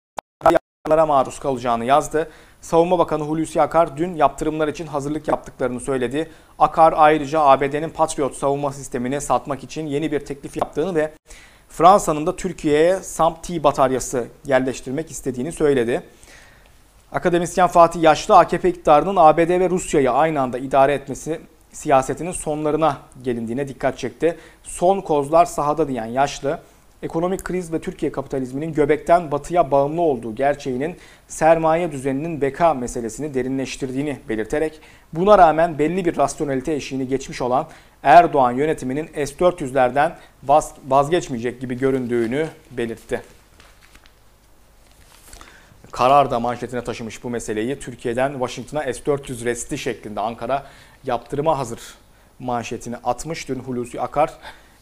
maruz 1.08 1.40
kalacağını 1.40 1.86
yazdı. 1.86 2.30
Savunma 2.62 3.00
Bakanı 3.00 3.24
Hulusi 3.24 3.62
Akar 3.62 3.98
dün 3.98 4.16
yaptırımlar 4.16 4.68
için 4.68 4.88
hazırlık 4.88 5.28
yaptıklarını 5.28 5.80
söyledi. 5.80 6.32
Akar 6.60 6.94
ayrıca 6.98 7.40
ABD'nin 7.40 7.90
Patriot 7.90 8.36
savunma 8.36 8.74
sistemini 8.74 9.22
satmak 9.22 9.64
için 9.64 9.88
yeni 9.88 10.12
bir 10.12 10.20
teklif 10.20 10.58
yaptığını 10.58 10.96
ve 10.96 11.14
Fransa'nın 11.70 12.28
da 12.28 12.36
Türkiye'ye 12.36 13.00
SAMP-T 13.00 13.64
bataryası 13.64 14.28
yerleştirmek 14.46 15.12
istediğini 15.12 15.52
söyledi. 15.52 16.04
Akademisyen 17.12 17.68
Fatih 17.68 18.02
Yaşlı 18.02 18.38
AKP 18.38 18.70
iktidarının 18.70 19.16
ABD 19.16 19.50
ve 19.50 19.70
Rusya'yı 19.70 20.12
aynı 20.12 20.42
anda 20.42 20.58
idare 20.58 20.94
etmesi 20.94 21.40
siyasetinin 21.72 22.32
sonlarına 22.32 22.98
gelindiğine 23.24 23.68
dikkat 23.68 23.98
çekti. 23.98 24.38
Son 24.64 25.02
kozlar 25.02 25.46
sahada 25.46 25.88
diyen 25.88 26.06
Yaşlı, 26.06 26.60
ekonomik 27.04 27.44
kriz 27.44 27.74
ve 27.74 27.82
Türkiye 27.82 28.12
kapitalizminin 28.12 28.74
göbekten 28.74 29.32
batıya 29.32 29.72
bağımlı 29.72 30.02
olduğu 30.02 30.36
gerçeğinin 30.36 30.96
sermaye 31.28 31.92
düzeninin 31.92 32.42
beka 32.42 32.74
meselesini 32.74 33.34
derinleştirdiğini 33.34 34.18
belirterek 34.30 34.80
buna 35.14 35.38
rağmen 35.38 35.80
belli 35.80 36.06
bir 36.06 36.18
rasyonelite 36.18 36.74
eşiğini 36.74 37.08
geçmiş 37.08 37.42
olan 37.42 37.68
Erdoğan 38.04 38.52
yönetiminin 38.52 39.08
S-400'lerden 39.08 40.12
vazgeçmeyecek 40.88 41.62
gibi 41.62 41.78
göründüğünü 41.78 42.48
belirtti. 42.72 43.22
Karar 45.92 46.32
da 46.32 46.40
manşetine 46.40 46.84
taşımış 46.84 47.24
bu 47.24 47.30
meseleyi. 47.30 47.80
Türkiye'den 47.80 48.32
Washington'a 48.32 48.94
S-400 48.94 49.46
resti 49.46 49.78
şeklinde 49.78 50.20
Ankara 50.20 50.66
yaptırıma 51.04 51.58
hazır 51.58 51.80
manşetini 52.40 52.98
atmış. 52.98 53.50
Dün 53.50 53.60
Hulusi 53.60 54.02
Akar 54.02 54.34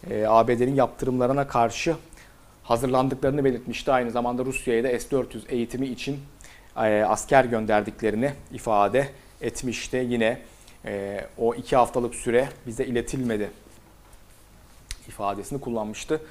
e, 0.10 0.25
ABD'nin 0.28 0.75
yaptırımlarına 0.75 1.48
karşı 1.48 1.96
hazırlandıklarını 2.63 3.46
belirtmişti. 3.46 3.92
Aynı 3.92 4.12
zamanda 4.12 4.46
Rusya'ya 4.46 4.84
da 4.84 5.00
S-400 5.00 5.50
eğitimi 5.50 5.88
için 5.88 6.20
e, 6.78 7.04
asker 7.08 7.46
gönderdiklerini 7.46 8.34
ifade 8.51 9.10
etmişti. 9.42 10.06
Yine 10.10 10.42
e, 10.86 11.25
o 11.38 11.56
iki 11.56 11.75
haftalık 11.75 12.16
süre 12.16 12.50
bize 12.68 12.86
iletilmedi 12.86 13.51
ifadesini 15.08 15.62
kullanmıştı. 15.62 16.22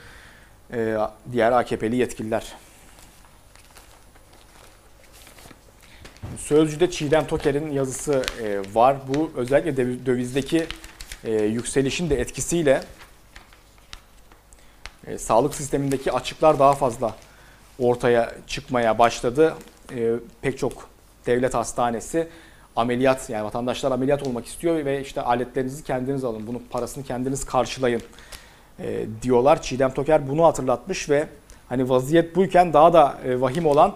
Diğer 1.33 1.53
AKP'li 1.53 1.97
yetkililer. 1.97 2.55
Sözcü'de 6.39 6.91
Çiğdem 6.91 7.27
Toker'in 7.27 7.71
yazısı 7.71 8.23
e, 8.43 8.75
var. 8.75 8.97
Bu 9.09 9.31
özellikle 9.37 9.83
döviz- 9.83 10.07
dövizdeki 10.07 10.67
e, 11.25 11.33
yükselişin 11.33 12.11
de 12.11 12.21
etkisiyle 12.21 12.83
e, 15.07 15.19
sağlık 15.19 15.55
sistemindeki 15.55 16.13
açıklar 16.13 16.59
daha 16.59 16.73
fazla 16.73 17.15
ortaya 17.79 18.35
çıkmaya 18.47 18.99
başladı. 18.99 19.55
Pek 20.43 20.59
çok 20.59 20.89
devlet 21.27 21.55
hastanesi 21.55 22.29
ameliyat 22.77 23.31
yani 23.31 23.45
vatandaşlar 23.45 23.93
ameliyat 23.93 24.27
olmak 24.27 24.47
istiyor 24.47 24.85
ve 24.85 25.01
işte 25.01 25.21
aletlerinizi 25.21 25.85
kendiniz 25.85 26.25
alın, 26.25 26.47
bunun 26.47 26.63
parasını 26.71 27.05
kendiniz 27.05 27.45
karşılayın 27.45 28.03
diyorlar. 29.23 29.63
Çiğdem 29.63 29.95
Toker 29.95 30.29
bunu 30.29 30.45
hatırlatmış 30.45 31.11
ve 31.11 31.29
hani 31.69 31.89
vaziyet 31.89 32.37
buyken 32.37 32.73
daha 32.73 32.93
da 32.93 33.19
vahim 33.25 33.67
olan 33.67 33.95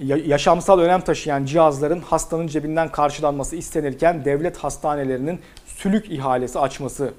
yaşamsal 0.00 0.78
önem 0.78 1.00
taşıyan 1.00 1.44
cihazların 1.44 2.00
hastanın 2.00 2.46
cebinden 2.46 2.88
karşılanması 2.88 3.56
istenirken 3.56 4.24
devlet 4.24 4.56
hastanelerinin 4.56 5.40
sülük 5.66 6.10
ihalesi 6.10 6.58
açması 6.58 7.12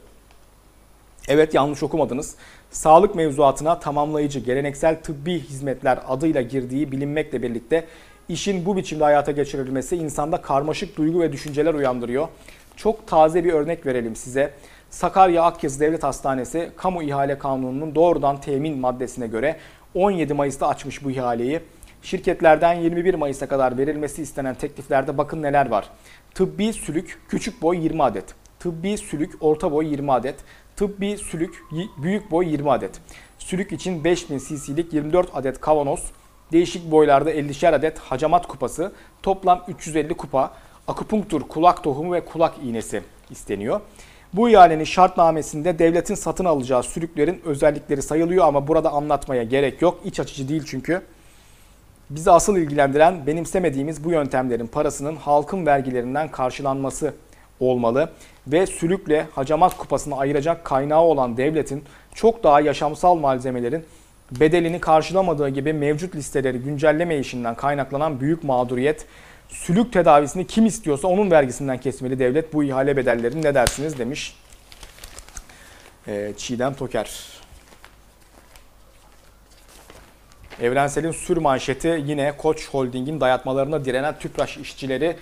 Evet 1.27 1.53
yanlış 1.53 1.83
okumadınız. 1.83 2.35
Sağlık 2.71 3.15
mevzuatına 3.15 3.79
tamamlayıcı 3.79 4.39
geleneksel 4.39 5.01
tıbbi 5.03 5.39
hizmetler 5.39 5.99
adıyla 6.07 6.41
girdiği 6.41 6.91
bilinmekle 6.91 7.41
birlikte 7.41 7.85
işin 8.29 8.65
bu 8.65 8.77
biçimde 8.77 9.03
hayata 9.03 9.31
geçirilmesi 9.31 9.95
insanda 9.95 10.41
karmaşık 10.41 10.97
duygu 10.97 11.21
ve 11.21 11.31
düşünceler 11.31 11.73
uyandırıyor. 11.73 12.27
Çok 12.75 13.07
taze 13.07 13.43
bir 13.43 13.53
örnek 13.53 13.85
verelim 13.85 14.15
size. 14.15 14.53
Sakarya 14.89 15.43
Akyazı 15.43 15.79
Devlet 15.79 16.03
Hastanesi 16.03 16.71
Kamu 16.77 17.03
İhale 17.03 17.37
Kanunu'nun 17.39 17.95
doğrudan 17.95 18.41
temin 18.41 18.77
maddesine 18.77 19.27
göre 19.27 19.55
17 19.95 20.33
Mayıs'ta 20.33 20.67
açmış 20.67 21.03
bu 21.03 21.11
ihaleyi. 21.11 21.59
Şirketlerden 22.01 22.73
21 22.73 23.13
Mayıs'a 23.13 23.47
kadar 23.47 23.77
verilmesi 23.77 24.21
istenen 24.21 24.55
tekliflerde 24.55 25.17
bakın 25.17 25.41
neler 25.41 25.69
var. 25.69 25.89
Tıbbi 26.35 26.73
sülük 26.73 27.19
küçük 27.29 27.61
boy 27.61 27.77
20 27.83 28.03
adet. 28.03 28.25
Tıbbi 28.59 28.97
sülük 28.97 29.33
orta 29.41 29.71
boy 29.71 29.91
20 29.91 30.11
adet. 30.11 30.35
Tıbbi 30.75 31.17
sülük 31.17 31.63
büyük 32.03 32.31
boy 32.31 32.51
20 32.51 32.71
adet. 32.71 32.91
Sülük 33.39 33.71
için 33.71 34.03
5000 34.03 34.37
cc'lik 34.37 34.93
24 34.93 35.29
adet 35.33 35.61
kavanoz, 35.61 36.11
değişik 36.51 36.91
boylarda 36.91 37.31
50'şer 37.31 37.75
adet 37.75 37.99
hacamat 37.99 38.47
kupası, 38.47 38.91
toplam 39.23 39.63
350 39.67 40.13
kupa, 40.13 40.53
akupunktur, 40.87 41.41
kulak 41.41 41.83
tohumu 41.83 42.13
ve 42.13 42.25
kulak 42.25 42.55
iğnesi 42.63 43.01
isteniyor. 43.29 43.81
Bu 44.33 44.49
ihalenin 44.49 44.83
şartnamesinde 44.83 45.79
devletin 45.79 46.15
satın 46.15 46.45
alacağı 46.45 46.83
sülüklerin 46.83 47.41
özellikleri 47.45 48.01
sayılıyor 48.01 48.45
ama 48.45 48.67
burada 48.67 48.91
anlatmaya 48.91 49.43
gerek 49.43 49.81
yok. 49.81 49.99
İç 50.05 50.19
açıcı 50.19 50.49
değil 50.49 50.63
çünkü. 50.65 51.01
Bizi 52.09 52.31
asıl 52.31 52.57
ilgilendiren 52.57 53.27
benimsemediğimiz 53.27 54.03
bu 54.03 54.11
yöntemlerin 54.11 54.67
parasının 54.67 55.15
halkın 55.15 55.65
vergilerinden 55.65 56.31
karşılanması 56.31 57.13
olmalı 57.59 58.09
ve 58.47 58.67
sülükle 58.67 59.25
hacamat 59.35 59.77
kupasını 59.77 60.17
ayıracak 60.17 60.65
kaynağı 60.65 61.01
olan 61.01 61.37
devletin 61.37 61.83
çok 62.15 62.43
daha 62.43 62.61
yaşamsal 62.61 63.15
malzemelerin 63.15 63.85
bedelini 64.31 64.79
karşılamadığı 64.79 65.49
gibi 65.49 65.73
mevcut 65.73 66.15
listeleri 66.15 66.57
güncelleme 66.57 67.17
işinden 67.17 67.55
kaynaklanan 67.55 68.19
büyük 68.19 68.43
mağduriyet 68.43 69.05
sülük 69.49 69.93
tedavisini 69.93 70.47
kim 70.47 70.65
istiyorsa 70.65 71.07
onun 71.07 71.31
vergisinden 71.31 71.77
kesmeli 71.77 72.19
devlet 72.19 72.53
bu 72.53 72.63
ihale 72.63 72.97
bedellerini 72.97 73.41
ne 73.41 73.55
dersiniz 73.55 73.99
demiş 73.99 74.37
Çiğdem 76.37 76.73
Toker. 76.73 77.38
Evrensel'in 80.61 81.11
sür 81.11 81.37
manşeti 81.37 82.03
yine 82.05 82.37
Koç 82.37 82.69
Holding'in 82.69 83.21
dayatmalarına 83.21 83.85
direnen 83.85 84.19
Tüpraş 84.19 84.57
işçileri 84.57 85.15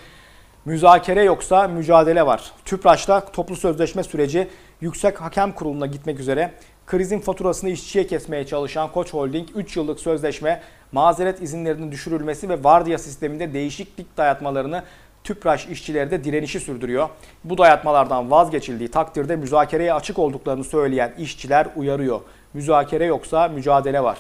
müzakere 0.66 1.24
yoksa 1.24 1.68
mücadele 1.68 2.26
var. 2.26 2.52
Tüpraş'ta 2.66 3.26
toplu 3.26 3.56
sözleşme 3.56 4.04
süreci 4.04 4.48
Yüksek 4.82 5.22
Hakem 5.22 5.52
Kurulu'na 5.52 5.86
gitmek 5.86 6.20
üzere 6.20 6.52
krizin 6.88 7.20
faturasını 7.20 7.70
işçiye 7.70 8.08
kesmeye 8.08 8.48
çalışan 8.48 8.92
Koç 8.92 9.14
Holding 9.14 9.50
3 9.56 9.78
yıllık 9.78 10.00
sözleşme 10.00 10.62
mazeret 10.92 11.42
izinlerinin 11.42 11.92
düşürülmesi 11.92 12.50
ve 12.50 12.64
vardiya 12.64 12.98
sisteminde 12.98 13.54
değişiklik 13.54 14.18
dayatmalarını 14.18 14.84
Tüpraş 15.24 15.66
işçileri 15.68 16.12
de 16.12 16.24
direnişi 16.24 16.60
sürdürüyor. 16.60 17.10
Bu 17.44 17.58
dayatmalardan 17.58 18.32
vazgeçildiği 18.32 18.92
takdirde 18.92 19.36
müzakereye 19.36 19.94
açık 19.94 20.20
olduklarını 20.20 20.64
söyleyen 20.64 21.14
işçiler 21.18 21.68
uyarıyor. 21.76 22.22
Müzakere 22.54 23.06
yoksa 23.06 23.48
mücadele 23.48 24.04
var. 24.04 24.18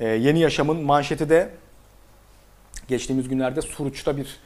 Ee, 0.00 0.06
Yeni 0.06 0.40
Yaşam'ın 0.40 0.82
manşeti 0.82 1.28
de 1.28 1.50
geçtiğimiz 2.88 3.28
günlerde 3.28 3.62
Suruç'ta 3.62 4.16
bir 4.16 4.36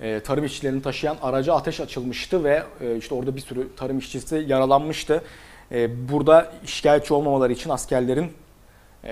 e, 0.00 0.20
tarım 0.20 0.44
işçilerini 0.44 0.82
taşıyan 0.82 1.16
araca 1.22 1.54
ateş 1.54 1.80
açılmıştı 1.80 2.44
ve 2.44 2.62
e, 2.80 2.96
işte 2.96 3.14
orada 3.14 3.36
bir 3.36 3.40
sürü 3.40 3.68
tarım 3.76 3.98
işçisi 3.98 4.44
yaralanmıştı. 4.48 5.22
E, 5.72 6.08
burada 6.08 6.52
şikayetçi 6.64 7.14
olmamaları 7.14 7.52
için 7.52 7.70
askerlerin 7.70 8.32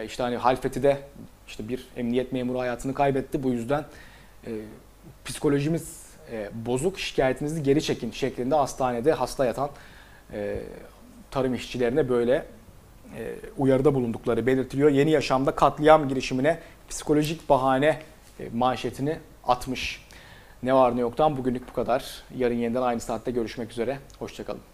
işte 0.06 0.22
hani 0.22 0.36
Halfeti'de 0.36 0.98
işte 1.46 1.68
bir 1.68 1.86
emniyet 1.96 2.32
memuru 2.32 2.58
hayatını 2.58 2.94
kaybetti. 2.94 3.42
Bu 3.42 3.50
yüzden 3.50 3.84
psikolojimiz 5.24 6.02
bozuk 6.52 6.98
şikayetinizi 6.98 7.62
geri 7.62 7.82
çekin 7.82 8.10
şeklinde 8.10 8.54
hastanede 8.54 9.12
hasta 9.12 9.44
yatan 9.44 9.70
tarım 11.30 11.54
işçilerine 11.54 12.08
böyle 12.08 12.46
uyarıda 13.58 13.94
bulundukları 13.94 14.46
belirtiliyor. 14.46 14.90
Yeni 14.90 15.10
Yaşam'da 15.10 15.54
katliam 15.54 16.08
girişimine 16.08 16.58
psikolojik 16.88 17.48
bahane 17.48 17.98
e, 18.40 18.48
manşetini 18.54 19.18
atmış. 19.44 20.04
Ne 20.62 20.74
var 20.74 20.96
ne 20.96 21.00
yoktan 21.00 21.36
bugünlük 21.36 21.68
bu 21.68 21.72
kadar. 21.72 22.22
Yarın 22.36 22.54
yeniden 22.54 22.82
aynı 22.82 23.00
saatte 23.00 23.30
görüşmek 23.30 23.70
üzere. 23.70 23.98
Hoşçakalın. 24.18 24.73